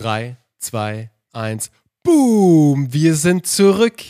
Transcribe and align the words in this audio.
3, 0.00 0.38
2, 0.60 1.10
1. 1.34 1.70
Boom! 2.02 2.90
Wir 2.90 3.14
sind 3.16 3.46
zurück. 3.46 4.02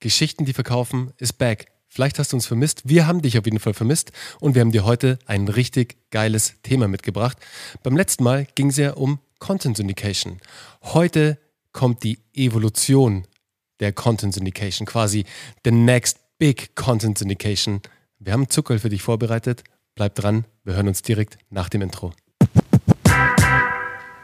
Geschichten, 0.00 0.46
die 0.46 0.54
verkaufen, 0.54 1.12
ist 1.18 1.34
back. 1.34 1.66
Vielleicht 1.88 2.18
hast 2.18 2.32
du 2.32 2.36
uns 2.36 2.46
vermisst. 2.46 2.88
Wir 2.88 3.06
haben 3.06 3.20
dich 3.20 3.36
auf 3.38 3.44
jeden 3.44 3.58
Fall 3.58 3.74
vermisst 3.74 4.12
und 4.40 4.54
wir 4.54 4.62
haben 4.62 4.72
dir 4.72 4.86
heute 4.86 5.18
ein 5.26 5.48
richtig 5.48 5.98
geiles 6.10 6.54
Thema 6.62 6.88
mitgebracht. 6.88 7.36
Beim 7.82 7.98
letzten 7.98 8.24
Mal 8.24 8.46
ging 8.54 8.70
es 8.70 8.78
ja 8.78 8.94
um 8.94 9.18
Content 9.38 9.76
Syndication. 9.76 10.40
Heute 10.82 11.38
kommt 11.72 12.02
die 12.02 12.18
Evolution 12.32 13.26
der 13.80 13.92
Content 13.92 14.32
Syndication, 14.32 14.86
quasi 14.86 15.26
the 15.66 15.70
next 15.70 16.18
big 16.38 16.74
Content 16.76 17.18
Syndication. 17.18 17.82
Wir 18.18 18.32
haben 18.32 18.48
Zuckerl 18.48 18.78
für 18.78 18.88
dich 18.88 19.02
vorbereitet. 19.02 19.64
Bleib 19.94 20.14
dran, 20.14 20.46
wir 20.64 20.76
hören 20.76 20.88
uns 20.88 21.02
direkt 21.02 21.36
nach 21.50 21.68
dem 21.68 21.82
Intro. 21.82 22.14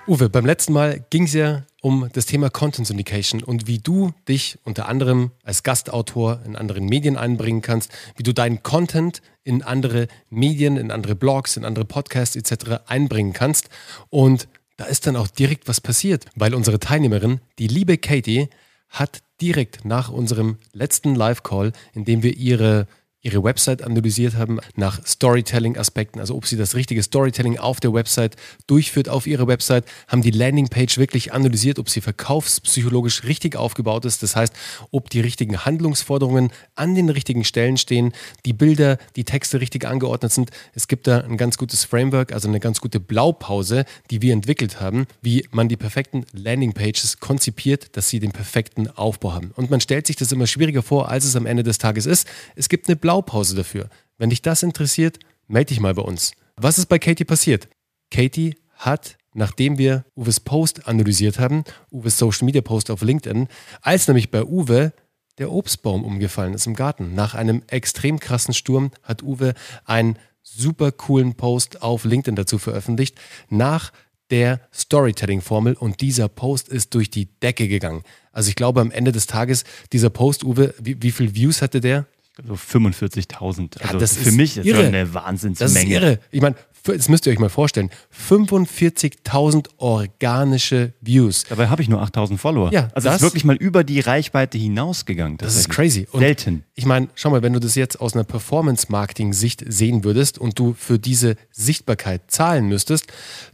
Uwe, 0.09 0.29
beim 0.29 0.45
letzten 0.45 0.73
Mal 0.73 1.05
ging 1.11 1.25
es 1.25 1.33
ja 1.33 1.63
um 1.81 2.09
das 2.13 2.27
Thema 2.27 2.51
Content 2.51 2.89
Syndication 2.89 3.41
und 3.45 3.69
wie 3.69 3.79
du 3.79 4.13
dich 4.27 4.59
unter 4.65 4.89
anderem 4.89 5.31
als 5.45 5.63
Gastautor 5.63 6.41
in 6.45 6.57
anderen 6.57 6.87
Medien 6.87 7.17
einbringen 7.17 7.63
kannst, 7.63 7.93
wie 8.17 8.25
du 8.25 8.35
deinen 8.35 8.65
Content 8.65 9.23
in 9.45 9.63
andere 9.63 10.09
Medien, 10.29 10.77
in 10.77 10.91
andere 10.91 11.15
Blogs, 11.15 11.57
in 11.57 11.65
andere 11.65 11.85
Podcasts 11.85 12.35
etc. 12.35 12.83
einbringen 12.89 13.33
kannst. 13.33 13.69
Und 14.11 14.49
da 14.77 14.87
ist 14.87 15.07
dann 15.07 15.15
auch 15.15 15.29
direkt 15.29 15.69
was 15.69 15.81
passiert, 15.81 16.27
weil 16.35 16.57
unsere 16.57 16.81
Teilnehmerin, 16.81 17.41
die 17.61 17.69
liebe 17.69 17.97
Katie, 17.97 18.49
hat 18.89 19.23
direkt 19.41 19.85
nach 19.85 20.09
unserem 20.11 20.59
letzten 20.73 21.15
Live-Call, 21.15 21.73
in 21.95 22.05
dem 22.05 22.25
wir 22.25 22.37
ihre 22.37 22.89
ihre 23.23 23.45
Website 23.45 23.83
analysiert 23.83 24.35
haben 24.35 24.59
nach 24.75 25.05
Storytelling-Aspekten, 25.07 26.19
also 26.19 26.35
ob 26.35 26.47
sie 26.47 26.57
das 26.57 26.75
richtige 26.75 27.03
Storytelling 27.03 27.57
auf 27.57 27.79
der 27.79 27.95
Website 27.95 28.37
durchführt, 28.67 29.09
auf 29.09 29.29
ihrer 29.29 29.47
Website, 29.47 29.85
haben 30.09 30.23
die 30.23 30.33
Landingpage 30.33 30.99
wirklich 30.99 31.33
analysiert, 31.33 31.79
ob 31.79 31.89
sie 31.89 32.01
verkaufspsychologisch 32.01 33.23
richtig 33.23 33.55
aufgebaut 33.55 34.05
ist, 34.05 34.25
das 34.25 34.35
heißt, 34.35 34.53
ob 34.91 35.09
die 35.09 35.21
richtigen 35.21 35.65
Handlungsforderungen 35.65 36.51
an 36.75 36.97
den 36.97 37.09
richtigen 37.09 37.45
Stellen 37.45 37.77
stehen, 37.77 38.13
die 38.45 38.53
Bilder, 38.53 38.99
die 39.15 39.25
Texte 39.25 39.61
richtig 39.61 39.87
angeordnet 39.87 40.33
sind. 40.33 40.51
Es 40.75 40.89
gibt 40.89 41.07
da 41.07 41.21
ein 41.21 41.37
ganz 41.37 41.59
gutes 41.59 41.85
Framework, 41.85 42.33
also 42.33 42.49
eine 42.49 42.59
ganz 42.61 42.81
gute 42.81 42.99
Blaupause, 42.99 43.85
die 44.11 44.21
wir 44.21 44.33
entwickelt 44.33 44.81
haben, 44.81 45.07
wie 45.21 45.47
man 45.53 45.69
die 45.69 45.77
perfekten 45.77 46.27
Landingpages 46.33 47.21
konzipiert, 47.21 47.97
dass 47.97 48.09
sie 48.09 48.19
den 48.19 48.33
perfekten 48.33 48.89
Aufbau 48.89 49.33
haben. 49.33 49.53
Und 49.55 49.71
man 49.71 49.81
stellt 49.81 50.09
sich 50.09 50.17
das 50.17 50.33
immer 50.33 50.49
schwieriger 50.49 50.83
vor, 50.83 51.09
als 51.09 51.25
es 51.25 51.37
am 51.37 51.47
Ende 51.47 51.63
des 51.63 51.79
Tages 51.79 52.07
ist. 52.07 52.27
Es 52.57 52.69
gibt 52.69 52.89
eine 52.89 52.97
Blaupause 52.97 53.12
Blaupause 53.13 53.55
dafür. 53.55 53.91
Wenn 54.17 54.31
dich 54.31 54.41
das 54.41 54.63
interessiert, 54.63 55.19
melde 55.47 55.69
dich 55.69 55.81
mal 55.81 55.93
bei 55.93 56.01
uns. 56.01 56.33
Was 56.57 56.79
ist 56.79 56.87
bei 56.87 56.99
Katie 56.99 57.27
passiert? 57.27 57.69
Katie 58.11 58.55
hat, 58.77 59.19
nachdem 59.35 59.77
wir 59.77 60.07
Uwes 60.17 60.41
Post 60.41 60.89
analysiert 60.89 61.39
haben, 61.39 61.65
Uwes 61.91 62.17
Social 62.17 62.47
Media 62.47 62.63
Post 62.63 62.91
auf 62.91 63.03
LinkedIn, 63.03 63.49
als 63.83 64.09
nämlich 64.09 64.31
bei 64.31 64.45
Uwe 64.45 64.95
der 65.37 65.53
Obstbaum 65.53 66.05
umgefallen 66.05 66.55
ist 66.55 66.67
im 66.67 66.75
Garten. 66.75 67.15
Nach 67.15 67.35
einem 67.35 67.63
extrem 67.67 68.19
krassen 68.19 68.55
Sturm 68.55 68.93
hat 69.03 69.23
Uwe 69.23 69.53
einen 69.85 70.19
super 70.43 70.91
coolen 70.91 71.35
Post 71.35 71.83
auf 71.83 72.07
LinkedIn 72.07 72.35
dazu 72.35 72.57
veröffentlicht, 72.57 73.21
nach 73.51 73.93
der 74.31 74.61
Storytelling-Formel 74.73 75.75
und 75.75 76.01
dieser 76.01 76.31
Post 76.31 76.71
ist 76.71 76.95
durch 76.95 77.11
die 77.11 77.27
Decke 77.41 77.69
gegangen. 77.69 78.05
Also 78.33 78.49
ich 78.49 78.57
glaube 78.57 78.81
am 78.81 78.91
Ende 78.91 79.13
des 79.13 79.27
Tages, 79.27 79.65
dieser 79.93 80.09
Post, 80.09 80.45
Uwe, 80.45 80.73
wie, 80.81 81.03
wie 81.03 81.11
viele 81.11 81.35
Views 81.35 81.61
hatte 81.61 81.83
der? 81.83 82.07
So 82.47 82.55
45.000. 82.55 83.81
Also 83.81 83.95
ja, 83.95 83.99
das 83.99 84.17
für 84.17 84.29
ist 84.31 84.37
mich 84.37 84.57
ist 84.57 84.67
irre. 84.67 84.87
eine 84.87 85.13
Wahnsinnsmenge. 85.15 85.75
Das 85.75 85.83
ist 85.83 85.91
irre. 85.91 86.19
Ich 86.31 86.41
meine, 86.41 86.57
das 86.85 87.09
müsst 87.09 87.27
ihr 87.27 87.33
euch 87.33 87.39
mal 87.39 87.49
vorstellen. 87.49 87.91
45.000 88.29 89.69
organische 89.77 90.95
Views. 91.01 91.45
Dabei 91.49 91.69
habe 91.69 91.83
ich 91.83 91.89
nur 91.89 92.03
8.000 92.03 92.39
Follower. 92.39 92.73
Ja, 92.73 92.89
also 92.95 93.09
das 93.09 93.17
ist 93.17 93.23
wirklich 93.23 93.45
mal 93.45 93.57
über 93.57 93.85
die 93.85 94.01
Reichweite 94.01 94.59
hinausgegangen. 94.59 95.37
Das 95.39 95.57
ist 95.57 95.69
crazy. 95.69 96.09
Und 96.11 96.21
Selten. 96.21 96.65
Ich 96.75 96.87
meine, 96.87 97.09
schau 97.15 97.31
mal, 97.31 97.43
wenn 97.43 97.53
du 97.53 97.61
das 97.61 97.75
jetzt 97.75 98.01
aus 98.01 98.15
einer 98.15 98.25
Performance-Marketing-Sicht 98.25 99.65
sehen 99.69 100.03
würdest 100.03 100.39
und 100.39 100.59
du 100.59 100.75
für 100.77 100.99
diese 100.99 101.37
Sichtbarkeit 101.51 102.31
zahlen 102.31 102.67
müsstest, 102.67 103.07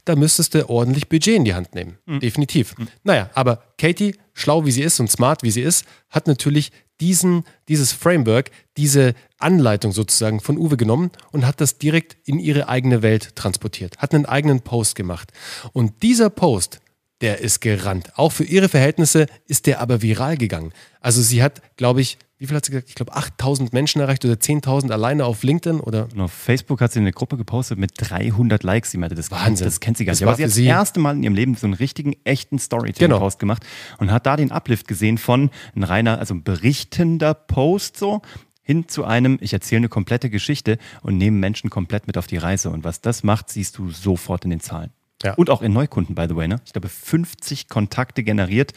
da 0.05 0.17
müsstest 0.17 0.55
du 0.55 0.69
ordentlich 0.71 1.09
Budget 1.09 1.37
in 1.37 1.45
die 1.45 1.55
Hand 1.55 1.75
nehmen. 1.75 1.99
Mhm. 2.07 2.21
Definitiv. 2.21 2.79
Mhm. 2.79 2.89
Naja, 3.03 3.31
aber 3.35 3.63
Katie, 3.79 4.17
schlau 4.35 4.67
wie 4.67 4.73
sie 4.73 4.83
ist 4.83 5.01
und 5.01 5.11
smart 5.11 5.43
wie 5.43 5.51
sie 5.51 5.63
ist, 5.63 5.87
hat 6.11 6.27
natürlich 6.27 6.73
diesen, 7.01 7.45
dieses 7.69 7.93
Framework, 7.93 8.51
diese 8.77 9.15
Anleitung 9.39 9.93
sozusagen 9.93 10.41
von 10.41 10.59
Uwe 10.59 10.77
genommen 10.77 11.11
und 11.31 11.47
hat 11.47 11.61
das 11.61 11.79
direkt 11.79 12.17
in 12.25 12.39
ihre 12.39 12.69
eigene 12.69 13.03
Welt 13.03 13.37
transportiert, 13.37 13.99
hat 13.99 14.15
einen 14.15 14.27
eigenen 14.27 14.61
Post 14.61 14.97
gemacht. 14.97 15.33
Und 15.73 16.03
dieser 16.03 16.29
Post, 16.29 16.81
der 17.21 17.41
ist 17.41 17.61
gerannt. 17.61 18.13
Auch 18.17 18.33
für 18.33 18.45
ihre 18.45 18.69
Verhältnisse 18.69 19.27
ist 19.47 19.67
der 19.67 19.81
aber 19.81 20.03
viral 20.03 20.37
gegangen. 20.37 20.73
Also 21.01 21.23
sie 21.23 21.43
hat, 21.43 21.63
glaube 21.77 22.01
ich, 22.01 22.19
wie 22.39 22.47
viel 22.47 22.57
hat 22.57 22.65
sie 22.65 22.71
gesagt? 22.71 22.89
Ich 22.89 22.95
glaube 22.95 23.17
8000 23.17 23.73
Menschen 23.73 24.01
erreicht 24.01 24.25
oder 24.25 24.35
10.000 24.35 24.93
alleine 24.93 25.25
auf 25.25 25.43
LinkedIn 25.43 25.81
oder? 25.81 26.07
Und 26.15 26.21
auf 26.21 26.33
Facebook 26.33 26.81
hat 26.81 26.93
sie 26.93 27.01
eine 27.01 27.13
Gruppe 27.13 27.37
gepostet 27.37 27.79
mit 27.79 27.93
300 27.97 28.63
Likes. 28.63 28.93
Sie 28.93 28.99
meinte, 28.99 29.17
das, 29.17 29.33
Wahnsinn. 29.33 29.65
das 29.65 29.81
kennt 29.81 29.99
sie 29.99 30.05
gar 30.05 30.13
nicht. 30.13 30.23
Das 30.23 30.29
Aber 30.29 30.37
sie 30.37 30.45
hat 30.45 30.51
das 30.51 30.59
erste 30.59 31.01
Mal 31.01 31.17
in 31.17 31.25
ihrem 31.25 31.35
Leben 31.35 31.57
so 31.57 31.67
einen 31.67 31.75
richtigen, 31.75 32.15
echten 32.23 32.61
Storytelling-Post 32.61 33.41
genau. 33.41 33.55
gemacht 33.55 33.67
und 33.99 34.13
hat 34.13 34.27
da 34.27 34.37
den 34.37 34.53
Uplift 34.53 34.87
gesehen 34.87 35.19
von 35.19 35.51
ein 35.75 35.83
reiner, 35.83 36.21
also 36.21 36.35
ein 36.35 36.45
berichtender 36.45 37.35
Post 37.35 37.97
so, 37.97 38.23
hin 38.63 38.87
zu 38.87 39.05
einem, 39.05 39.39
ich 39.41 39.53
erzähle 39.53 39.79
eine 39.79 39.89
komplette 39.89 40.31
Geschichte 40.31 40.79
und 41.03 41.17
nehme 41.17 41.39
Menschen 41.39 41.71
komplett 41.71 42.07
mit 42.07 42.17
auf 42.19 42.29
die 42.29 42.37
Reise. 42.37 42.71
Und 42.71 42.85
was 42.85 43.01
das 43.01 43.25
macht, 43.25 43.49
siehst 43.49 43.79
du 43.79 43.91
sofort 43.91 44.45
in 44.45 44.51
den 44.51 44.61
Zahlen. 44.61 44.93
Ja. 45.23 45.35
Und 45.35 45.51
auch 45.51 45.63
in 45.63 45.73
Neukunden, 45.73 46.15
by 46.15 46.27
the 46.29 46.37
way. 46.37 46.47
Ne? 46.47 46.61
Ich 46.65 46.73
glaube, 46.73 46.89
50 46.89 47.69
Kontakte 47.69 48.23
generiert, 48.23 48.73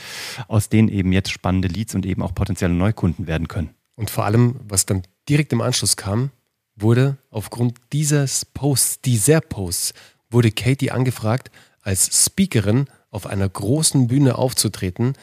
aus 0.48 0.70
denen 0.70 0.88
eben 0.88 1.12
jetzt 1.12 1.32
spannende 1.32 1.68
Leads 1.68 1.94
und 1.94 2.06
eben 2.06 2.22
auch 2.24 2.34
potenzielle 2.34 2.74
Neukunden 2.74 3.28
werden 3.28 3.48
können. 3.48 3.70
Und 3.96 4.10
vor 4.10 4.26
allem, 4.26 4.60
was 4.68 4.86
dann 4.86 5.04
direkt 5.30 5.54
im 5.54 5.62
Anschluss 5.62 5.98
kam, 5.98 6.32
wurde 6.76 7.18
aufgrund 7.30 7.78
dieses 7.94 8.46
Posts, 8.46 9.02
dieser 9.02 9.42
Posts, 9.42 9.94
wurde 10.32 10.52
Katie 10.52 10.92
angefragt, 10.92 11.52
als 11.82 12.26
Speakerin 12.26 12.88
auf 13.10 13.28
einer 13.28 13.48
großen 13.48 14.08
Bühne 14.08 14.38
aufzutreten, 14.38 15.14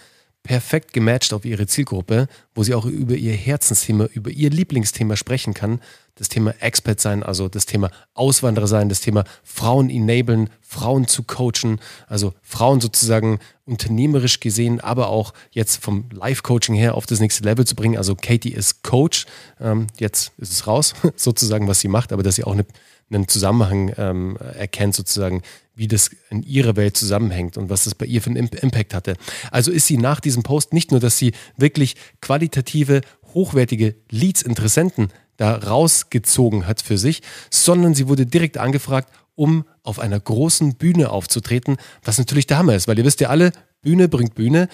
perfekt 0.48 0.94
gematcht 0.94 1.34
auf 1.34 1.44
ihre 1.44 1.66
Zielgruppe, 1.66 2.26
wo 2.54 2.62
sie 2.62 2.72
auch 2.72 2.86
über 2.86 3.14
ihr 3.14 3.34
Herzensthema, 3.34 4.06
über 4.14 4.30
ihr 4.30 4.48
Lieblingsthema 4.48 5.14
sprechen 5.14 5.52
kann. 5.52 5.78
Das 6.14 6.30
Thema 6.30 6.54
Expert 6.60 7.00
sein, 7.00 7.22
also 7.22 7.50
das 7.50 7.66
Thema 7.66 7.90
Auswanderer 8.14 8.66
sein, 8.66 8.88
das 8.88 9.02
Thema 9.02 9.24
Frauen 9.44 9.90
enablen, 9.90 10.48
Frauen 10.62 11.06
zu 11.06 11.22
coachen, 11.24 11.80
also 12.06 12.32
Frauen 12.40 12.80
sozusagen 12.80 13.40
unternehmerisch 13.66 14.40
gesehen, 14.40 14.80
aber 14.80 15.10
auch 15.10 15.34
jetzt 15.50 15.84
vom 15.84 16.08
Life-Coaching 16.12 16.74
her 16.74 16.94
auf 16.94 17.04
das 17.04 17.20
nächste 17.20 17.44
Level 17.44 17.66
zu 17.66 17.76
bringen. 17.76 17.98
Also 17.98 18.16
Katie 18.16 18.54
ist 18.54 18.82
Coach, 18.82 19.26
ähm, 19.60 19.88
jetzt 19.98 20.32
ist 20.38 20.50
es 20.50 20.66
raus, 20.66 20.94
sozusagen, 21.16 21.68
was 21.68 21.80
sie 21.80 21.88
macht, 21.88 22.10
aber 22.10 22.22
dass 22.22 22.36
sie 22.36 22.44
auch 22.44 22.54
eine, 22.54 22.64
einen 23.10 23.28
Zusammenhang 23.28 23.92
ähm, 23.96 24.36
erkennt, 24.36 24.94
sozusagen, 24.94 25.42
wie 25.74 25.88
das 25.88 26.10
in 26.30 26.42
ihrer 26.42 26.76
Welt 26.76 26.96
zusammenhängt 26.96 27.56
und 27.56 27.70
was 27.70 27.84
das 27.84 27.94
bei 27.94 28.06
ihr 28.06 28.20
für 28.20 28.30
einen 28.30 28.48
Impact 28.48 28.94
hatte. 28.94 29.16
Also 29.50 29.70
ist 29.70 29.86
sie 29.86 29.96
nach 29.96 30.20
diesem 30.20 30.42
Post 30.42 30.72
nicht 30.72 30.90
nur, 30.90 31.00
dass 31.00 31.18
sie 31.18 31.32
wirklich 31.56 31.96
qualitative, 32.20 33.00
hochwertige 33.34 33.94
Leads, 34.10 34.42
Interessenten 34.42 35.08
da 35.36 35.54
rausgezogen 35.54 36.66
hat 36.66 36.82
für 36.82 36.98
sich, 36.98 37.22
sondern 37.50 37.94
sie 37.94 38.08
wurde 38.08 38.26
direkt 38.26 38.58
angefragt, 38.58 39.12
um 39.36 39.64
auf 39.84 40.00
einer 40.00 40.18
großen 40.18 40.74
Bühne 40.74 41.10
aufzutreten, 41.10 41.76
was 42.02 42.18
natürlich 42.18 42.48
der 42.48 42.58
Hammer 42.58 42.74
ist, 42.74 42.88
weil 42.88 42.98
ihr 42.98 43.04
wisst 43.04 43.20
ja 43.20 43.28
alle, 43.28 43.52
Bühne 43.80 44.08
bringt 44.08 44.34
Bühne. 44.34 44.68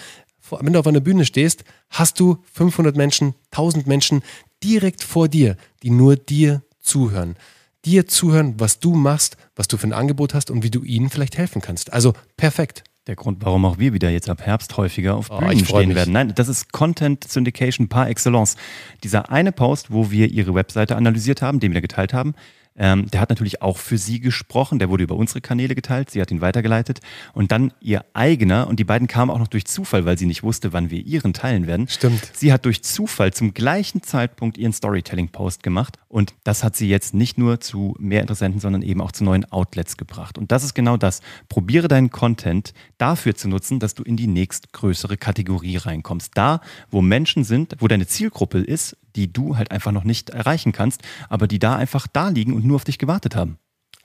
Wenn 0.51 0.73
du 0.73 0.79
auf 0.79 0.87
einer 0.87 1.01
Bühne 1.01 1.27
stehst, 1.27 1.65
hast 1.91 2.19
du 2.19 2.39
500 2.53 2.97
Menschen, 2.97 3.35
1000 3.51 3.87
Menschen 3.87 4.23
direkt 4.63 5.05
vor 5.05 5.29
dir, 5.29 5.57
die 5.83 5.91
nur 5.91 6.17
dir 6.17 6.63
zuhören 6.81 7.37
dir 7.85 8.07
zuhören, 8.07 8.55
was 8.59 8.81
du 8.81 8.95
machst, 8.95 9.37
was 9.57 9.69
du 9.69 9.77
für 9.77 9.87
ein 9.87 9.93
Angebot 9.93 10.35
hast 10.35 10.51
und 10.51 10.63
wie 10.63 10.71
du 10.71 10.83
ihnen 10.83 11.11
vielleicht 11.11 11.39
helfen 11.39 11.63
kannst. 11.63 11.93
Also 11.93 12.15
perfekt. 12.37 12.85
Der 13.07 13.17
Grund, 13.17 13.45
warum 13.45 13.67
auch 13.67 13.79
wir 13.79 13.93
wieder 13.93 14.09
jetzt 14.09 14.31
ab 14.31 14.41
Herbst 14.41 14.79
häufiger 14.79 15.15
auf 15.17 15.31
oh, 15.31 15.39
Bühnen 15.39 15.65
stehen 15.67 15.89
mich. 15.89 15.97
werden. 15.97 16.15
Nein, 16.15 16.33
das 16.35 16.49
ist 16.49 16.73
Content 16.73 17.23
Syndication 17.23 17.89
par 17.89 18.09
excellence. 18.09 18.57
Dieser 19.03 19.31
eine 19.31 19.53
Post, 19.53 19.91
wo 19.91 20.11
wir 20.11 20.31
ihre 20.31 20.55
Webseite 20.55 20.97
analysiert 20.97 21.43
haben, 21.43 21.61
den 21.61 21.75
wir 21.75 21.83
geteilt 21.83 22.15
haben, 22.15 22.35
ähm, 22.77 23.11
der 23.11 23.21
hat 23.21 23.31
natürlich 23.31 23.63
auch 23.63 23.79
für 23.79 23.99
sie 23.99 24.21
gesprochen. 24.21 24.79
Der 24.79 24.89
wurde 24.89 25.05
über 25.05 25.17
unsere 25.17 25.41
Kanäle 25.41 25.75
geteilt. 25.75 26.11
Sie 26.11 26.21
hat 26.21 26.31
ihn 26.31 26.41
weitergeleitet. 26.41 27.01
Und 27.33 27.53
dann 27.53 27.73
ihr 27.81 28.05
eigener. 28.15 28.67
Und 28.67 28.81
die 28.81 28.85
beiden 28.85 29.07
kamen 29.07 29.31
auch 29.31 29.39
noch 29.39 29.49
durch 29.49 29.67
Zufall, 29.67 30.05
weil 30.05 30.19
sie 30.19 30.27
nicht 30.27 30.43
wusste, 30.43 30.73
wann 30.73 30.91
wir 30.91 31.05
ihren 31.05 31.33
teilen 31.33 31.67
werden. 31.67 31.87
Stimmt. 31.89 32.31
Sie 32.35 32.53
hat 32.53 32.65
durch 32.65 32.83
Zufall 32.83 33.33
zum 33.33 33.55
gleichen 33.55 34.03
Zeitpunkt 34.03 34.59
ihren 34.59 34.73
Storytelling-Post 34.73 35.63
gemacht. 35.63 35.99
Und 36.09 36.35
das 36.43 36.65
hat 36.65 36.77
sie 36.77 36.89
jetzt 36.89 37.15
nicht 37.15 37.39
nur 37.39 37.61
zu 37.61 37.95
mehr 37.99 38.23
Interessenten, 38.23 38.61
sondern 38.61 38.83
eben 38.83 39.01
auch 39.01 39.13
zu 39.13 39.25
neuen 39.25 39.51
Outlets 39.53 39.97
gebracht. 39.97 40.37
Und 40.37 40.51
das 40.51 40.65
ist 40.65 40.75
genau 40.75 40.97
das. 40.97 41.21
Probiere 41.49 41.87
deinen 41.87 42.11
Content 42.11 42.75
dafür 42.99 43.37
zu 43.37 43.49
nutzen, 43.49 43.79
dass 43.79 43.95
du 43.95 44.03
in 44.03 44.17
die 44.17 44.27
nächstgrößere 44.27 45.17
Kategorie 45.17 45.77
reinkommst. 45.77 46.33
Da, 46.35 46.61
wo 46.91 47.03
Menschen 47.03 47.45
sind, 47.45 47.77
wo 47.79 47.89
deine 47.89 48.07
Zielgruppe 48.07 48.59
ist, 48.59 48.97
die 49.17 49.33
du 49.33 49.57
halt 49.57 49.71
einfach 49.71 49.93
noch 49.93 50.05
nicht 50.05 50.31
erreichen 50.31 50.73
kannst, 50.73 51.03
aber 51.29 51.47
die 51.47 51.59
da 51.59 51.77
einfach 51.77 52.07
da 52.07 52.29
liegen 52.29 52.53
und 52.53 52.65
nur 52.65 52.77
auf 52.77 52.85
dich 52.85 52.99
gewartet 52.99 53.37
haben. 53.37 53.59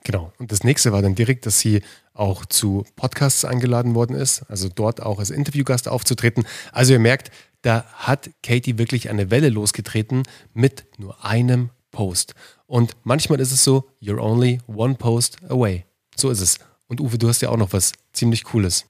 Genau. 0.04 0.32
Und 0.38 0.50
das 0.50 0.64
nächste 0.64 0.92
war 0.92 1.02
dann 1.02 1.14
direkt, 1.14 1.46
dass 1.46 1.60
sie 1.60 1.82
auch 2.14 2.46
zu 2.46 2.84
Podcasts 2.96 3.44
eingeladen 3.44 3.94
worden 3.94 4.16
ist, 4.16 4.42
also 4.48 4.68
dort 4.68 5.02
auch 5.02 5.18
als 5.18 5.30
Interviewgast 5.30 5.88
aufzutreten. 5.88 6.46
Also 6.72 6.94
ihr 6.94 6.98
merkt, 6.98 7.30
da 7.62 7.84
hat 7.92 8.30
Katie 8.42 8.78
wirklich 8.78 9.10
eine 9.10 9.30
Welle 9.30 9.50
losgetreten 9.50 10.22
mit 10.54 10.86
nur 10.98 11.24
einem 11.24 11.70
Post. 11.90 12.34
Und 12.66 12.96
manchmal 13.02 13.40
ist 13.40 13.52
es 13.52 13.64
so, 13.64 13.90
you're 14.00 14.20
only 14.20 14.60
one 14.66 14.94
post 14.94 15.38
away. 15.48 15.84
So 16.16 16.30
ist 16.30 16.40
es. 16.40 16.58
Und 16.88 17.00
Uwe, 17.00 17.18
du 17.18 17.28
hast 17.28 17.42
ja 17.42 17.50
auch 17.50 17.56
noch 17.56 17.72
was 17.72 17.92
ziemlich 18.12 18.44
Cooles. 18.44 18.86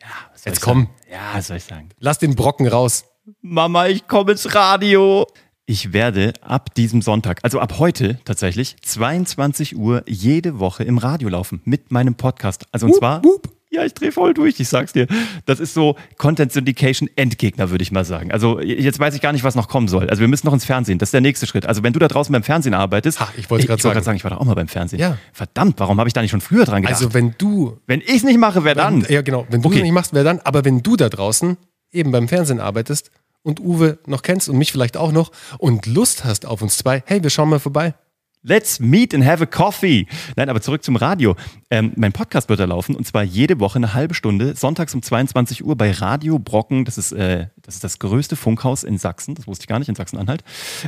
Ja, 0.00 0.08
was 0.32 0.44
Jetzt 0.44 0.60
komm. 0.60 0.88
Ja, 1.10 1.34
was 1.34 1.48
soll 1.48 1.56
ich 1.56 1.64
sagen? 1.64 1.88
Lass 1.98 2.18
den 2.18 2.36
Brocken 2.36 2.68
raus. 2.68 3.04
Mama, 3.40 3.86
ich 3.88 4.06
komme 4.06 4.32
ins 4.32 4.54
Radio. 4.54 5.26
Ich 5.68 5.92
werde 5.92 6.32
ab 6.42 6.74
diesem 6.76 7.02
Sonntag, 7.02 7.40
also 7.42 7.58
ab 7.58 7.80
heute 7.80 8.20
tatsächlich, 8.24 8.76
22 8.82 9.76
Uhr 9.76 10.04
jede 10.06 10.60
Woche 10.60 10.84
im 10.84 10.96
Radio 10.96 11.28
laufen 11.28 11.60
mit 11.64 11.90
meinem 11.90 12.14
Podcast. 12.14 12.66
Also 12.70 12.86
und 12.86 12.92
wup, 12.92 12.98
zwar. 13.00 13.24
Wup. 13.24 13.48
Ja, 13.68 13.84
ich 13.84 13.92
drehe 13.92 14.12
voll 14.12 14.32
durch, 14.32 14.60
ich 14.60 14.68
sag's 14.68 14.92
dir. 14.92 15.08
Das 15.44 15.58
ist 15.58 15.74
so 15.74 15.96
Content 16.18 16.52
Syndication 16.52 17.10
Endgegner, 17.16 17.70
würde 17.70 17.82
ich 17.82 17.90
mal 17.90 18.04
sagen. 18.04 18.30
Also 18.30 18.60
jetzt 18.60 19.00
weiß 19.00 19.16
ich 19.16 19.20
gar 19.20 19.32
nicht, 19.32 19.42
was 19.42 19.56
noch 19.56 19.66
kommen 19.66 19.88
soll. 19.88 20.08
Also 20.08 20.20
wir 20.20 20.28
müssen 20.28 20.46
noch 20.46 20.54
ins 20.54 20.64
Fernsehen. 20.64 20.98
Das 20.98 21.08
ist 21.08 21.14
der 21.14 21.20
nächste 21.20 21.48
Schritt. 21.48 21.66
Also 21.66 21.82
wenn 21.82 21.92
du 21.92 21.98
da 21.98 22.06
draußen 22.06 22.32
beim 22.32 22.44
Fernsehen 22.44 22.72
arbeitest. 22.72 23.18
Ha, 23.18 23.28
ich 23.36 23.50
wollte 23.50 23.66
gerade 23.66 23.82
sagen. 23.82 24.00
sagen. 24.04 24.16
Ich 24.16 24.22
war 24.22 24.30
da 24.30 24.36
auch 24.36 24.44
mal 24.44 24.54
beim 24.54 24.68
Fernsehen. 24.68 25.00
Ja. 25.00 25.18
Verdammt, 25.32 25.80
warum 25.80 25.98
habe 25.98 26.08
ich 26.08 26.12
da 26.12 26.22
nicht 26.22 26.30
schon 26.30 26.40
früher 26.40 26.64
dran 26.64 26.82
gedacht? 26.82 27.02
Also 27.02 27.12
wenn 27.12 27.34
du. 27.38 27.80
Wenn 27.88 28.02
ich 28.02 28.18
es 28.18 28.22
nicht 28.22 28.38
mache, 28.38 28.62
wer 28.62 28.76
dann? 28.76 29.04
Ja, 29.08 29.22
genau. 29.22 29.44
Wenn 29.50 29.62
du 29.62 29.68
es 29.68 29.74
okay. 29.74 29.82
nicht 29.82 29.92
machst, 29.92 30.14
wer 30.14 30.22
dann? 30.22 30.38
Aber 30.44 30.64
wenn 30.64 30.84
du 30.84 30.94
da 30.94 31.08
draußen 31.08 31.56
eben 31.90 32.12
beim 32.12 32.28
Fernsehen 32.28 32.60
arbeitest 32.60 33.10
und 33.46 33.60
Uwe 33.60 33.98
noch 34.06 34.22
kennst 34.22 34.48
und 34.48 34.58
mich 34.58 34.72
vielleicht 34.72 34.96
auch 34.96 35.12
noch 35.12 35.30
und 35.58 35.86
Lust 35.86 36.24
hast 36.24 36.46
auf 36.46 36.62
uns 36.62 36.78
zwei, 36.78 37.04
hey, 37.06 37.22
wir 37.22 37.30
schauen 37.30 37.48
mal 37.48 37.60
vorbei. 37.60 37.94
Let's 38.42 38.78
meet 38.78 39.12
and 39.12 39.24
have 39.24 39.42
a 39.42 39.46
coffee. 39.46 40.06
Nein, 40.36 40.48
aber 40.48 40.60
zurück 40.60 40.84
zum 40.84 40.94
Radio. 40.94 41.34
Ähm, 41.68 41.92
mein 41.96 42.12
Podcast 42.12 42.48
wird 42.48 42.60
da 42.60 42.64
laufen 42.64 42.94
und 42.94 43.04
zwar 43.04 43.24
jede 43.24 43.58
Woche 43.58 43.76
eine 43.76 43.92
halbe 43.94 44.14
Stunde, 44.14 44.54
sonntags 44.54 44.94
um 44.94 45.02
22 45.02 45.64
Uhr 45.64 45.76
bei 45.76 45.90
Radio 45.90 46.38
Brocken. 46.38 46.84
Das 46.84 46.96
ist, 46.96 47.10
äh, 47.12 47.48
das, 47.62 47.76
ist 47.76 47.84
das 47.84 47.98
größte 47.98 48.36
Funkhaus 48.36 48.84
in 48.84 48.98
Sachsen. 48.98 49.34
Das 49.34 49.48
wusste 49.48 49.64
ich 49.64 49.68
gar 49.68 49.80
nicht, 49.80 49.88
in 49.88 49.96
Sachsen-Anhalt. 49.96 50.44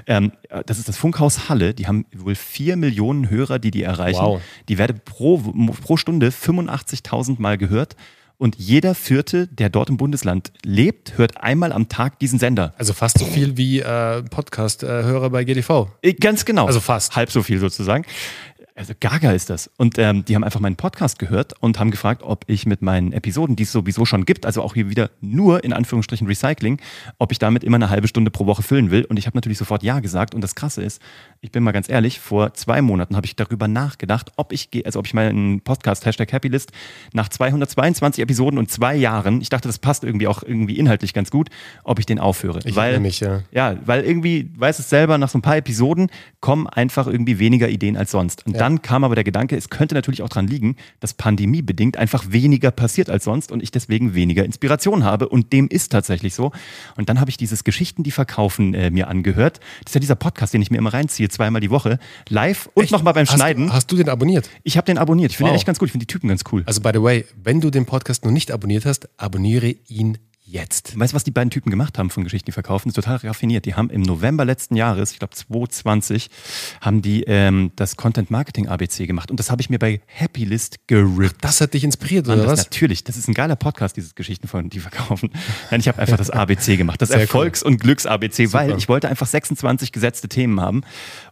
Ähm, 0.06 0.32
das 0.66 0.78
ist 0.78 0.88
das 0.88 0.96
Funkhaus 0.96 1.49
Halle. 1.49 1.75
Die 1.75 1.87
haben 1.87 2.06
wohl 2.14 2.37
vier 2.37 2.76
Millionen 2.76 3.28
Hörer, 3.31 3.58
die 3.58 3.72
die 3.72 3.82
erreichen. 3.82 4.20
Wow. 4.20 4.40
Die 4.69 4.78
werden 4.78 5.00
pro, 5.05 5.38
pro 5.81 5.96
Stunde 5.96 6.28
85.000 6.28 7.40
Mal 7.40 7.58
gehört. 7.58 7.96
Und 8.40 8.55
jeder 8.56 8.94
Vierte, 8.94 9.49
der 9.49 9.69
dort 9.69 9.88
im 9.88 9.96
Bundesland 9.96 10.52
lebt, 10.64 11.19
hört 11.19 11.38
einmal 11.38 11.73
am 11.73 11.88
Tag 11.88 12.20
diesen 12.20 12.38
Sender. 12.38 12.73
Also 12.79 12.93
fast 12.93 13.19
so 13.19 13.25
viel 13.25 13.56
wie 13.56 13.81
äh, 13.81 14.23
Podcast-Hörer 14.23 15.31
bei 15.31 15.43
GDV. 15.43 15.88
Äh, 16.02 16.12
ganz 16.12 16.44
genau. 16.44 16.67
Also 16.67 16.79
fast. 16.79 17.17
Halb 17.17 17.32
so 17.32 17.43
viel 17.43 17.58
sozusagen. 17.58 18.05
Also 18.78 18.94
gaga 19.00 19.32
ist 19.32 19.50
das. 19.50 19.69
Und 19.76 19.98
ähm, 19.98 20.25
die 20.25 20.36
haben 20.36 20.44
einfach 20.44 20.60
meinen 20.60 20.76
Podcast 20.76 21.19
gehört 21.19 21.52
und 21.58 21.80
haben 21.80 21.90
gefragt, 21.90 22.22
ob 22.22 22.44
ich 22.46 22.64
mit 22.64 22.80
meinen 22.80 23.12
Episoden, 23.12 23.56
die 23.56 23.64
es 23.64 23.72
sowieso 23.72 24.04
schon 24.04 24.25
gibt, 24.25 24.46
also 24.46 24.62
auch 24.62 24.75
hier 24.75 24.88
wieder 24.88 25.10
nur 25.20 25.64
in 25.64 25.72
Anführungsstrichen 25.72 26.28
Recycling, 26.28 26.80
ob 27.19 27.32
ich 27.32 27.40
damit 27.40 27.64
immer 27.64 27.75
eine 27.75 27.90
halbe 27.90 28.06
Stunde 28.06 28.30
pro 28.30 28.46
Woche 28.46 28.62
füllen 28.62 28.92
will. 28.92 29.04
Und 29.04 29.19
ich 29.19 29.26
habe 29.26 29.36
natürlich 29.36 29.58
sofort 29.58 29.82
Ja 29.82 29.98
gesagt. 29.98 30.32
Und 30.32 30.42
das 30.42 30.54
Krasse 30.54 30.84
ist, 30.84 31.02
ich 31.40 31.50
bin 31.50 31.64
mal 31.64 31.72
ganz 31.72 31.88
ehrlich, 31.88 32.20
vor 32.20 32.54
zwei 32.54 32.80
Monaten 32.80 33.16
habe 33.16 33.26
ich 33.26 33.34
darüber 33.34 33.66
nachgedacht, 33.66 34.30
ob 34.36 34.52
ich 34.52 34.70
gehe, 34.70 34.86
also 34.86 35.00
ob 35.00 35.06
ich 35.06 35.14
meinen 35.14 35.60
Podcast 35.60 36.06
Hashtag 36.06 36.32
Happylist 36.32 36.70
nach 37.12 37.28
222 37.28 38.22
Episoden 38.22 38.60
und 38.60 38.70
zwei 38.70 38.94
Jahren, 38.94 39.40
ich 39.40 39.48
dachte, 39.48 39.66
das 39.66 39.81
passt 39.81 40.04
irgendwie 40.04 40.28
auch 40.28 40.44
irgendwie 40.44 40.78
inhaltlich 40.78 41.14
ganz 41.14 41.32
gut, 41.32 41.48
ob 41.82 41.98
ich 41.98 42.06
den 42.06 42.20
aufhöre. 42.20 42.60
Ich 42.64 42.76
weil, 42.76 43.00
mich, 43.00 43.19
ja. 43.19 43.42
Ja, 43.50 43.76
weil 43.84 44.04
irgendwie, 44.04 44.52
weiß 44.56 44.78
es 44.78 44.88
selber, 44.88 45.19
nach 45.19 45.31
so 45.31 45.38
ein 45.38 45.42
paar 45.42 45.56
Episoden 45.56 46.10
kommen 46.38 46.69
einfach 46.69 47.08
irgendwie 47.08 47.40
weniger 47.40 47.69
Ideen 47.69 47.96
als 47.96 48.12
sonst. 48.12 48.46
Und 48.46 48.52
ja. 48.52 48.60
dann 48.60 48.68
kam 48.82 49.05
aber 49.05 49.15
der 49.15 49.25
Gedanke, 49.25 49.56
es 49.56 49.70
könnte 49.70 49.94
natürlich 49.94 50.23
auch 50.23 50.29
daran 50.29 50.47
liegen, 50.47 50.76
dass 51.00 51.15
pandemiebedingt 51.15 51.97
einfach 51.97 52.31
weniger 52.31 52.70
passiert 52.70 53.11
als 53.11 53.25
sonst 53.25 53.50
und 53.50 53.62
ich 53.62 53.70
deswegen 53.70 54.15
weniger 54.15 54.44
Inspiration 54.44 55.05
habe. 55.05 55.29
Und 55.29 55.53
dem 55.53 55.69
ist 55.69 55.91
tatsächlich 55.91 56.35
so. 56.35 56.53
Und 56.97 57.09
dann 57.09 57.20
habe 57.20 57.31
ich 57.31 57.37
dieses 57.37 57.65
Geschichten, 57.65 58.03
die 58.03 58.11
verkaufen, 58.11 58.75
äh, 58.75 58.91
mir 58.91 59.09
angehört. 59.09 59.61
Das 59.85 59.91
ist 59.91 59.94
ja 59.94 60.00
dieser 60.00 60.15
Podcast, 60.15 60.55
den 60.55 60.62
ich 60.62 60.70
mir 60.70 60.79
immer 60.79 60.93
reinziehe, 60.93 61.29
zweimal 61.29 61.61
die 61.61 61.70
Woche, 61.70 61.99
live 62.29 62.69
und 62.75 62.91
nochmal 62.91 63.15
beim 63.15 63.26
Schneiden. 63.26 63.69
Hast, 63.69 63.75
hast, 63.75 63.93
du 63.93 63.97
den 63.97 64.09
abonniert? 64.09 64.50
Ich 64.62 64.76
habe 64.76 64.85
den 64.85 64.99
abonniert. 64.99 65.31
Ich 65.31 65.37
finde 65.37 65.50
wow. 65.50 65.55
den 65.55 65.59
echt 65.59 65.67
ganz 65.67 65.79
gut. 65.79 65.87
Ich 65.87 65.93
finde 65.93 66.06
die 66.06 66.12
Typen 66.12 66.29
ganz 66.29 66.43
cool. 66.53 66.62
Also 66.67 66.81
by 66.81 66.91
the 66.93 67.03
way, 67.03 67.25
wenn 67.43 67.61
du 67.61 67.70
den 67.70 67.87
Podcast 67.87 68.25
noch 68.25 68.32
nicht 68.32 68.53
abonniert 68.53 68.85
hast, 68.85 69.09
abonniere 69.19 69.75
ihn 69.88 70.19
jetzt. 70.50 70.98
Weißt 70.98 71.12
du, 71.12 71.16
was 71.16 71.24
die 71.24 71.30
beiden 71.30 71.50
Typen 71.50 71.70
gemacht 71.70 71.98
haben 71.98 72.10
von 72.10 72.24
Geschichten, 72.24 72.46
die 72.46 72.52
verkaufen? 72.52 72.88
Das 72.88 72.96
ist 72.96 73.04
total 73.04 73.16
raffiniert. 73.28 73.66
Die 73.66 73.74
haben 73.74 73.90
im 73.90 74.02
November 74.02 74.44
letzten 74.44 74.76
Jahres, 74.76 75.12
ich 75.12 75.18
glaube 75.18 75.34
2020, 75.34 76.30
haben 76.80 77.02
die 77.02 77.24
ähm, 77.24 77.72
das 77.76 77.96
Content 77.96 78.30
Marketing 78.30 78.68
ABC 78.68 79.06
gemacht. 79.06 79.30
Und 79.30 79.38
das 79.38 79.50
habe 79.50 79.60
ich 79.60 79.70
mir 79.70 79.78
bei 79.78 80.00
Happylist 80.08 80.86
gerippt. 80.86 81.44
Das 81.44 81.60
hat 81.60 81.74
dich 81.74 81.84
inspiriert, 81.84 82.28
oder 82.28 82.46
was? 82.46 82.58
Natürlich. 82.58 83.04
Das 83.04 83.16
ist 83.16 83.28
ein 83.28 83.34
geiler 83.34 83.56
Podcast, 83.56 83.96
dieses 83.96 84.14
Geschichten 84.14 84.48
von 84.48 84.70
die 84.70 84.80
verkaufen. 84.80 85.30
Nein, 85.70 85.80
ich 85.80 85.88
habe 85.88 85.98
einfach 85.98 86.16
das 86.16 86.30
ABC 86.30 86.76
gemacht. 86.76 87.02
Das 87.02 87.10
Erfolgs- 87.18 87.62
und 87.62 87.80
Glücks-ABC, 87.80 88.52
weil 88.52 88.76
ich 88.78 88.88
wollte 88.88 89.08
einfach 89.08 89.26
26 89.26 89.92
gesetzte 89.92 90.28
Themen 90.28 90.60
haben 90.60 90.82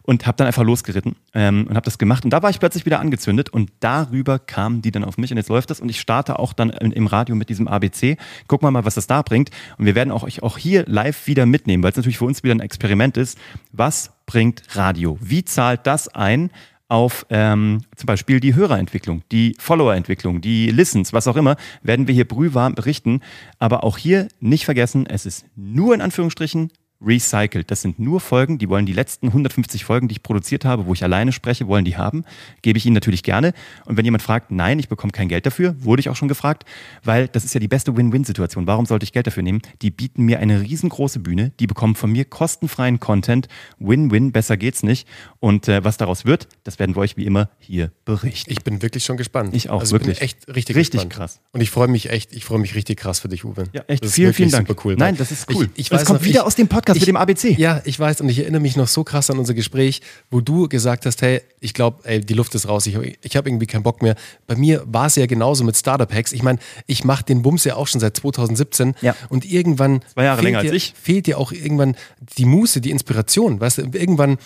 und 0.07 0.25
habe 0.25 0.37
dann 0.37 0.47
einfach 0.47 0.63
losgeritten 0.63 1.17
ähm, 1.33 1.67
und 1.69 1.75
habe 1.75 1.83
das 1.83 1.97
gemacht. 1.97 2.23
Und 2.23 2.31
da 2.31 2.41
war 2.41 2.49
ich 2.49 2.59
plötzlich 2.59 2.85
wieder 2.85 3.01
angezündet 3.01 3.49
und 3.49 3.71
darüber 3.81 4.39
kamen 4.39 4.81
die 4.81 4.89
dann 4.89 5.03
auf 5.03 5.17
mich 5.17 5.31
und 5.31 5.37
jetzt 5.37 5.49
läuft 5.49 5.69
das 5.69 5.81
und 5.81 5.89
ich 5.89 5.99
starte 5.99 6.39
auch 6.39 6.53
dann 6.53 6.69
im 6.69 7.07
Radio 7.07 7.35
mit 7.35 7.49
diesem 7.49 7.67
ABC. 7.67 8.15
Guck 8.47 8.61
mal 8.61 8.71
mal, 8.71 8.85
was 8.85 8.95
das 8.95 9.05
da 9.05 9.21
bringt. 9.21 9.51
Und 9.77 9.85
wir 9.85 9.95
werden 9.95 10.11
auch 10.11 10.23
euch 10.23 10.41
auch 10.41 10.57
hier 10.57 10.85
live 10.87 11.27
wieder 11.27 11.45
mitnehmen, 11.45 11.83
weil 11.83 11.91
es 11.91 11.97
natürlich 11.97 12.17
für 12.17 12.25
uns 12.25 12.41
wieder 12.41 12.55
ein 12.55 12.61
Experiment 12.61 13.17
ist. 13.17 13.37
Was 13.73 14.13
bringt 14.25 14.63
Radio? 14.75 15.17
Wie 15.21 15.43
zahlt 15.43 15.85
das 15.85 16.07
ein? 16.07 16.49
auf 16.89 17.25
ähm, 17.29 17.81
zum 17.97 18.07
Beispiel 18.07 18.39
die 18.39 18.55
Hörerentwicklung, 18.55 19.21
die 19.29 19.57
Followerentwicklung, 19.59 20.39
die 20.39 20.71
Listens, 20.71 21.11
was 21.11 21.27
auch 21.27 21.35
immer, 21.35 21.57
werden 21.83 22.07
wir 22.07 22.15
hier 22.15 22.25
brühwarm 22.25 22.75
berichten. 22.75 23.19
Aber 23.59 23.83
auch 23.83 23.97
hier 23.97 24.29
nicht 24.39 24.63
vergessen, 24.63 25.05
es 25.05 25.25
ist 25.25 25.45
nur 25.57 25.93
in 25.93 25.99
Anführungsstrichen 25.99 26.71
recycelt. 27.01 27.69
Das 27.71 27.81
sind 27.81 27.99
nur 27.99 28.19
Folgen, 28.19 28.57
die 28.57 28.69
wollen 28.69 28.85
die 28.85 28.93
letzten 28.93 29.27
150 29.27 29.85
Folgen, 29.85 30.07
die 30.07 30.13
ich 30.13 30.23
produziert 30.23 30.65
habe, 30.65 30.85
wo 30.85 30.93
ich 30.93 31.03
alleine 31.03 31.31
spreche, 31.31 31.67
wollen 31.67 31.85
die 31.85 31.97
haben. 31.97 32.23
Gebe 32.61 32.77
ich 32.77 32.85
ihnen 32.85 32.95
natürlich 32.95 33.23
gerne. 33.23 33.53
Und 33.85 33.97
wenn 33.97 34.05
jemand 34.05 34.23
fragt, 34.23 34.51
nein, 34.51 34.79
ich 34.79 34.89
bekomme 34.89 35.11
kein 35.11 35.27
Geld 35.27 35.45
dafür, 35.45 35.75
wurde 35.79 35.99
ich 35.99 36.09
auch 36.09 36.15
schon 36.15 36.27
gefragt, 36.27 36.63
weil 37.03 37.27
das 37.27 37.45
ist 37.45 37.53
ja 37.53 37.59
die 37.59 37.67
beste 37.67 37.95
Win-Win-Situation. 37.95 38.67
Warum 38.67 38.85
sollte 38.85 39.03
ich 39.03 39.13
Geld 39.13 39.27
dafür 39.27 39.43
nehmen? 39.43 39.61
Die 39.81 39.91
bieten 39.91 40.23
mir 40.23 40.39
eine 40.39 40.61
riesengroße 40.61 41.19
Bühne, 41.19 41.51
die 41.59 41.67
bekommen 41.67 41.95
von 41.95 42.11
mir 42.11 42.25
kostenfreien 42.25 42.99
Content. 42.99 43.47
Win-Win, 43.79 44.31
besser 44.31 44.57
geht's 44.57 44.83
nicht. 44.83 45.07
Und 45.39 45.67
äh, 45.67 45.83
was 45.83 45.97
daraus 45.97 46.25
wird, 46.25 46.47
das 46.63 46.79
werden 46.79 46.95
wir 46.95 47.01
euch 47.01 47.17
wie 47.17 47.25
immer 47.25 47.49
hier 47.59 47.91
berichten. 48.05 48.51
Ich 48.51 48.63
bin 48.63 48.81
wirklich 48.81 49.03
schon 49.03 49.17
gespannt. 49.17 49.53
Ich 49.53 49.69
auch, 49.69 49.79
also 49.81 49.93
wirklich. 49.93 50.13
Ich 50.13 50.19
bin 50.19 50.25
echt 50.25 50.55
richtig, 50.55 50.75
richtig 50.75 51.01
gespannt. 51.01 51.13
krass. 51.13 51.39
Und 51.51 51.61
ich 51.61 51.69
freue 51.69 51.87
mich 51.87 52.09
echt, 52.09 52.33
ich 52.33 52.45
freue 52.45 52.59
mich 52.59 52.75
richtig 52.75 52.97
krass 52.97 53.19
für 53.19 53.27
dich, 53.27 53.45
Uwe. 53.45 53.65
Ja, 53.73 53.83
echt. 53.87 54.05
vielen, 54.05 54.33
vielen 54.33 54.51
Dank. 54.51 54.67
Cool, 54.83 54.95
Nein, 54.95 55.15
das 55.15 55.31
ist 55.31 55.47
cool. 55.53 55.69
Ich, 55.75 55.85
ich 55.87 55.91
weiß 55.91 56.05
kommt 56.05 56.21
noch, 56.21 56.25
wieder 56.25 56.41
ich, 56.41 56.45
aus 56.45 56.55
dem 56.55 56.67
Podcast 56.67 56.86
ich, 56.95 57.01
mit 57.01 57.07
dem 57.07 57.17
ABC. 57.17 57.55
Ja, 57.57 57.81
ich 57.85 57.99
weiß 57.99 58.21
und 58.21 58.29
ich 58.29 58.39
erinnere 58.39 58.61
mich 58.61 58.75
noch 58.75 58.87
so 58.87 59.03
krass 59.03 59.29
an 59.29 59.37
unser 59.37 59.53
Gespräch, 59.53 60.01
wo 60.31 60.41
du 60.41 60.69
gesagt 60.69 61.05
hast, 61.05 61.21
hey, 61.21 61.41
ich 61.59 61.73
glaube, 61.73 62.19
die 62.21 62.33
Luft 62.33 62.55
ist 62.55 62.67
raus, 62.67 62.85
ich, 62.87 62.97
ich 63.21 63.35
habe 63.35 63.49
irgendwie 63.49 63.65
keinen 63.65 63.83
Bock 63.83 64.01
mehr. 64.01 64.15
Bei 64.45 64.55
mir 64.55 64.83
war 64.85 65.07
es 65.07 65.15
ja 65.15 65.25
genauso 65.25 65.63
mit 65.63 65.75
Startup-Hacks. 65.75 66.31
Ich 66.31 66.43
meine, 66.43 66.59
ich 66.85 67.03
mache 67.03 67.23
den 67.23 67.41
Bums 67.41 67.63
ja 67.63 67.75
auch 67.75 67.87
schon 67.87 67.99
seit 67.99 68.17
2017 68.17 68.95
ja. 69.01 69.15
und 69.29 69.45
irgendwann 69.45 70.01
Zwei 70.13 70.23
Jahre 70.23 70.41
länger 70.41 70.61
dir, 70.61 70.71
als 70.71 70.77
ich. 70.77 70.93
fehlt 70.99 71.27
dir 71.27 71.37
auch 71.37 71.51
irgendwann 71.51 71.95
die 72.37 72.45
Muße, 72.45 72.81
die 72.81 72.91
Inspiration. 72.91 73.59
Weißt 73.59 73.79
du, 73.79 73.81
irgendwann 73.81 74.37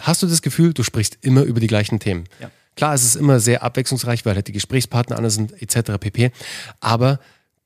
hast 0.00 0.22
du 0.22 0.26
das 0.26 0.42
Gefühl, 0.42 0.72
du 0.72 0.82
sprichst 0.82 1.18
immer 1.22 1.42
über 1.42 1.60
die 1.60 1.66
gleichen 1.66 1.98
Themen. 2.00 2.24
Ja. 2.40 2.50
Klar, 2.76 2.94
es 2.94 3.04
ist 3.04 3.16
immer 3.16 3.40
sehr 3.40 3.62
abwechslungsreich, 3.62 4.26
weil 4.26 4.34
halt 4.34 4.48
die 4.48 4.52
Gesprächspartner 4.52 5.16
anders 5.16 5.34
sind, 5.34 5.60
etc. 5.62 5.92
pp. 5.98 6.30
Aber 6.80 7.18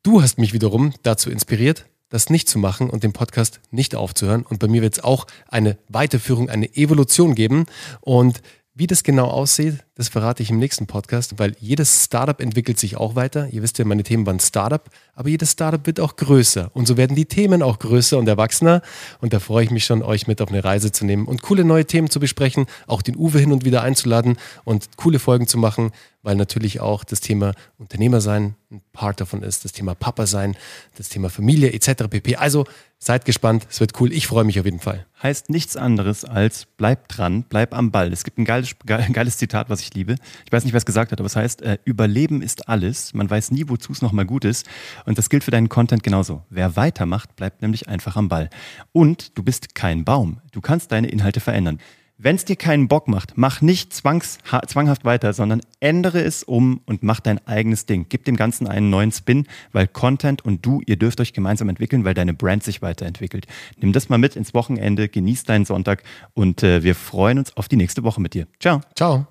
du 0.04 0.22
hast 0.22 0.38
mich 0.38 0.52
wiederum 0.52 0.94
dazu 1.02 1.30
inspiriert, 1.30 1.86
das 2.10 2.28
nicht 2.28 2.48
zu 2.48 2.58
machen 2.58 2.90
und 2.90 3.02
den 3.02 3.12
Podcast 3.12 3.60
nicht 3.70 3.94
aufzuhören. 3.94 4.42
Und 4.42 4.58
bei 4.58 4.68
mir 4.68 4.82
wird 4.82 4.98
es 4.98 5.04
auch 5.04 5.26
eine 5.48 5.78
Weiterführung, 5.88 6.50
eine 6.50 6.76
Evolution 6.76 7.34
geben. 7.34 7.66
Und 8.00 8.42
wie 8.74 8.86
das 8.86 9.02
genau 9.02 9.28
aussieht, 9.28 9.84
das 10.00 10.08
verrate 10.08 10.42
ich 10.42 10.48
im 10.48 10.58
nächsten 10.58 10.86
Podcast, 10.86 11.38
weil 11.38 11.54
jedes 11.60 12.06
Startup 12.06 12.40
entwickelt 12.40 12.78
sich 12.78 12.96
auch 12.96 13.16
weiter. 13.16 13.48
Ihr 13.50 13.60
wisst 13.60 13.76
ja, 13.76 13.84
meine 13.84 14.02
Themen 14.02 14.24
waren 14.24 14.40
Startup, 14.40 14.88
aber 15.14 15.28
jedes 15.28 15.52
Startup 15.52 15.86
wird 15.86 16.00
auch 16.00 16.16
größer. 16.16 16.70
Und 16.72 16.88
so 16.88 16.96
werden 16.96 17.14
die 17.16 17.26
Themen 17.26 17.62
auch 17.62 17.78
größer 17.78 18.16
und 18.16 18.26
erwachsener. 18.26 18.80
Und 19.20 19.34
da 19.34 19.40
freue 19.40 19.64
ich 19.64 19.70
mich 19.70 19.84
schon, 19.84 20.02
euch 20.02 20.26
mit 20.26 20.40
auf 20.40 20.48
eine 20.48 20.64
Reise 20.64 20.90
zu 20.90 21.04
nehmen 21.04 21.26
und 21.26 21.42
coole 21.42 21.64
neue 21.64 21.84
Themen 21.84 22.08
zu 22.08 22.18
besprechen, 22.18 22.64
auch 22.86 23.02
den 23.02 23.14
Uwe 23.14 23.40
hin 23.40 23.52
und 23.52 23.66
wieder 23.66 23.82
einzuladen 23.82 24.38
und 24.64 24.96
coole 24.96 25.18
Folgen 25.18 25.46
zu 25.46 25.58
machen, 25.58 25.92
weil 26.22 26.34
natürlich 26.34 26.80
auch 26.80 27.04
das 27.04 27.20
Thema 27.20 27.52
Unternehmer 27.76 28.22
sein 28.22 28.54
ein 28.70 28.82
Part 28.92 29.20
davon 29.20 29.42
ist, 29.42 29.64
das 29.64 29.72
Thema 29.72 29.94
Papa 29.94 30.26
sein, 30.26 30.56
das 30.96 31.08
Thema 31.08 31.28
Familie 31.28 31.72
etc. 31.72 32.04
pp. 32.08 32.36
Also 32.36 32.66
seid 32.98 33.24
gespannt, 33.24 33.66
es 33.68 33.80
wird 33.80 33.98
cool. 34.00 34.12
Ich 34.12 34.26
freue 34.26 34.44
mich 34.44 34.60
auf 34.60 34.64
jeden 34.64 34.78
Fall. 34.78 35.06
Heißt 35.22 35.50
nichts 35.50 35.76
anderes 35.76 36.24
als 36.24 36.66
bleib 36.76 37.08
dran, 37.08 37.44
bleib 37.48 37.74
am 37.74 37.90
Ball. 37.90 38.12
Es 38.12 38.24
gibt 38.24 38.38
ein 38.38 38.44
geiles, 38.44 38.76
geiles 38.84 39.38
Zitat, 39.38 39.70
was 39.70 39.80
ich 39.80 39.89
liebe. 39.94 40.16
Ich 40.44 40.52
weiß 40.52 40.64
nicht, 40.64 40.72
wer 40.72 40.78
es 40.78 40.86
gesagt 40.86 41.12
hat, 41.12 41.20
aber 41.20 41.26
es 41.26 41.36
heißt, 41.36 41.62
äh, 41.62 41.78
Überleben 41.84 42.42
ist 42.42 42.68
alles. 42.68 43.14
Man 43.14 43.28
weiß 43.28 43.50
nie, 43.50 43.64
wozu 43.68 43.92
es 43.92 44.02
nochmal 44.02 44.26
gut 44.26 44.44
ist. 44.44 44.66
Und 45.06 45.18
das 45.18 45.30
gilt 45.30 45.44
für 45.44 45.50
deinen 45.50 45.68
Content 45.68 46.02
genauso. 46.02 46.42
Wer 46.50 46.76
weitermacht, 46.76 47.36
bleibt 47.36 47.62
nämlich 47.62 47.88
einfach 47.88 48.16
am 48.16 48.28
Ball. 48.28 48.50
Und 48.92 49.36
du 49.38 49.42
bist 49.42 49.74
kein 49.74 50.04
Baum. 50.04 50.40
Du 50.52 50.60
kannst 50.60 50.92
deine 50.92 51.08
Inhalte 51.08 51.40
verändern. 51.40 51.78
Wenn 52.22 52.36
es 52.36 52.44
dir 52.44 52.56
keinen 52.56 52.86
Bock 52.86 53.08
macht, 53.08 53.32
mach 53.36 53.62
nicht 53.62 53.94
zwanghaft 53.94 55.04
weiter, 55.06 55.32
sondern 55.32 55.62
ändere 55.80 56.20
es 56.20 56.42
um 56.42 56.82
und 56.84 57.02
mach 57.02 57.20
dein 57.20 57.38
eigenes 57.46 57.86
Ding. 57.86 58.04
Gib 58.10 58.26
dem 58.26 58.36
Ganzen 58.36 58.66
einen 58.66 58.90
neuen 58.90 59.10
Spin, 59.10 59.46
weil 59.72 59.86
Content 59.86 60.44
und 60.44 60.66
du, 60.66 60.82
ihr 60.84 60.96
dürft 60.96 61.22
euch 61.22 61.32
gemeinsam 61.32 61.70
entwickeln, 61.70 62.04
weil 62.04 62.12
deine 62.12 62.34
Brand 62.34 62.62
sich 62.62 62.82
weiterentwickelt. 62.82 63.46
Nimm 63.80 63.94
das 63.94 64.10
mal 64.10 64.18
mit 64.18 64.36
ins 64.36 64.52
Wochenende, 64.52 65.08
genieß 65.08 65.44
deinen 65.44 65.64
Sonntag 65.64 66.02
und 66.34 66.62
äh, 66.62 66.82
wir 66.82 66.94
freuen 66.94 67.38
uns 67.38 67.56
auf 67.56 67.68
die 67.68 67.76
nächste 67.76 68.04
Woche 68.04 68.20
mit 68.20 68.34
dir. 68.34 68.46
Ciao. 68.58 68.82
Ciao. 68.94 69.29